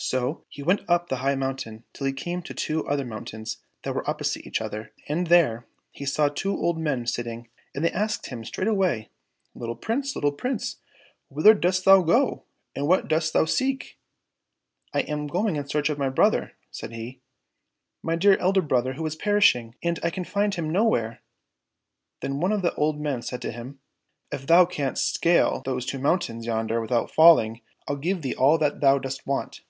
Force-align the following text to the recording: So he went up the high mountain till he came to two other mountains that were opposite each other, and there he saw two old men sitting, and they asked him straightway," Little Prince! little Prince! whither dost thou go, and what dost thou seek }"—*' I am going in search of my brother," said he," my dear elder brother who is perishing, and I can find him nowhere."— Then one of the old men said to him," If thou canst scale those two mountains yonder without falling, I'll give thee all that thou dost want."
So 0.00 0.44
he 0.48 0.62
went 0.62 0.82
up 0.88 1.08
the 1.08 1.16
high 1.16 1.34
mountain 1.34 1.82
till 1.92 2.06
he 2.06 2.12
came 2.12 2.40
to 2.42 2.54
two 2.54 2.86
other 2.86 3.04
mountains 3.04 3.56
that 3.82 3.92
were 3.96 4.08
opposite 4.08 4.46
each 4.46 4.60
other, 4.60 4.92
and 5.08 5.26
there 5.26 5.66
he 5.90 6.04
saw 6.06 6.28
two 6.28 6.56
old 6.56 6.78
men 6.78 7.04
sitting, 7.04 7.48
and 7.74 7.84
they 7.84 7.90
asked 7.90 8.26
him 8.26 8.44
straightway," 8.44 9.10
Little 9.56 9.74
Prince! 9.74 10.14
little 10.14 10.30
Prince! 10.30 10.76
whither 11.26 11.52
dost 11.52 11.84
thou 11.84 12.02
go, 12.02 12.44
and 12.76 12.86
what 12.86 13.08
dost 13.08 13.32
thou 13.32 13.44
seek 13.44 13.98
}"—*' 14.72 14.94
I 14.94 15.00
am 15.00 15.26
going 15.26 15.56
in 15.56 15.66
search 15.66 15.90
of 15.90 15.98
my 15.98 16.10
brother," 16.10 16.52
said 16.70 16.92
he," 16.92 17.18
my 18.00 18.14
dear 18.14 18.36
elder 18.36 18.62
brother 18.62 18.92
who 18.92 19.04
is 19.04 19.16
perishing, 19.16 19.74
and 19.82 19.98
I 20.00 20.10
can 20.10 20.22
find 20.24 20.54
him 20.54 20.70
nowhere."— 20.70 21.22
Then 22.20 22.38
one 22.38 22.52
of 22.52 22.62
the 22.62 22.72
old 22.76 23.00
men 23.00 23.20
said 23.22 23.42
to 23.42 23.50
him," 23.50 23.80
If 24.30 24.46
thou 24.46 24.64
canst 24.64 25.12
scale 25.12 25.60
those 25.64 25.84
two 25.84 25.98
mountains 25.98 26.46
yonder 26.46 26.80
without 26.80 27.10
falling, 27.10 27.62
I'll 27.88 27.96
give 27.96 28.22
thee 28.22 28.36
all 28.36 28.58
that 28.58 28.80
thou 28.80 28.98
dost 28.98 29.26
want." 29.26 29.62